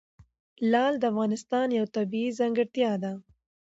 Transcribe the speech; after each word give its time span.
لعل 0.71 0.93
د 0.99 1.03
افغانستان 1.11 1.67
یوه 1.77 1.89
طبیعي 1.97 2.31
ځانګړتیا 2.39 2.91
ده. 3.03 3.11